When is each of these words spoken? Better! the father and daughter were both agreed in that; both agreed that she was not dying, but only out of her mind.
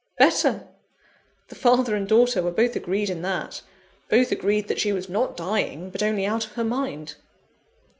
Better! 0.17 0.67
the 1.49 1.53
father 1.53 1.95
and 1.95 2.07
daughter 2.07 2.41
were 2.41 2.49
both 2.49 2.75
agreed 2.75 3.07
in 3.11 3.21
that; 3.21 3.61
both 4.09 4.31
agreed 4.31 4.67
that 4.67 4.79
she 4.79 4.91
was 4.91 5.07
not 5.07 5.37
dying, 5.37 5.91
but 5.91 6.01
only 6.01 6.25
out 6.25 6.43
of 6.47 6.53
her 6.53 6.63
mind. 6.63 7.13